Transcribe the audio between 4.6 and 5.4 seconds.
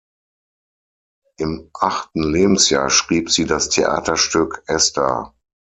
"Esther".